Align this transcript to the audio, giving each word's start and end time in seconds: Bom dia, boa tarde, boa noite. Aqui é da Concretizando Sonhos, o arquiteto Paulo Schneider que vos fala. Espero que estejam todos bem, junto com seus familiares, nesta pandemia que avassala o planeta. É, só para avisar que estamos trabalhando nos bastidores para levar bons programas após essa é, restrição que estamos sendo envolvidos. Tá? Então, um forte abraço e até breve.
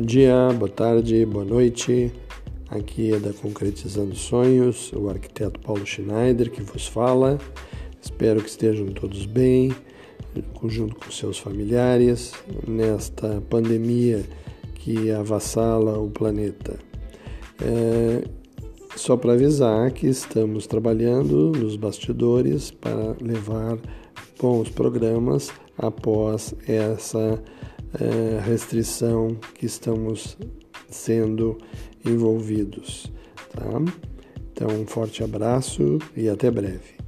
Bom 0.00 0.06
dia, 0.06 0.48
boa 0.58 0.70
tarde, 0.70 1.26
boa 1.26 1.44
noite. 1.44 2.10
Aqui 2.70 3.12
é 3.12 3.18
da 3.18 3.34
Concretizando 3.34 4.16
Sonhos, 4.16 4.90
o 4.94 5.10
arquiteto 5.10 5.60
Paulo 5.60 5.84
Schneider 5.84 6.50
que 6.50 6.62
vos 6.62 6.86
fala. 6.86 7.38
Espero 8.00 8.40
que 8.40 8.48
estejam 8.48 8.86
todos 8.86 9.26
bem, 9.26 9.70
junto 10.64 10.94
com 10.96 11.10
seus 11.10 11.38
familiares, 11.38 12.32
nesta 12.66 13.42
pandemia 13.50 14.24
que 14.76 15.10
avassala 15.10 15.98
o 15.98 16.08
planeta. 16.08 16.78
É, 17.62 18.24
só 18.96 19.18
para 19.18 19.34
avisar 19.34 19.90
que 19.90 20.06
estamos 20.06 20.66
trabalhando 20.66 21.52
nos 21.52 21.76
bastidores 21.76 22.70
para 22.70 23.14
levar 23.20 23.78
bons 24.40 24.70
programas 24.70 25.52
após 25.76 26.54
essa 26.66 27.38
é, 27.98 28.40
restrição 28.40 29.36
que 29.54 29.66
estamos 29.66 30.36
sendo 30.88 31.58
envolvidos. 32.04 33.10
Tá? 33.52 33.94
Então, 34.52 34.68
um 34.68 34.86
forte 34.86 35.24
abraço 35.24 35.98
e 36.16 36.28
até 36.28 36.50
breve. 36.50 37.00